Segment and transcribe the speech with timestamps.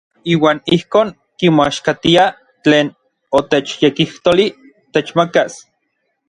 [0.33, 1.07] Iuan ijkon
[1.39, 2.29] kimoaxkatiaj
[2.63, 2.87] tlen
[3.41, 4.51] otechyekijtolij
[4.93, 5.51] techmakas.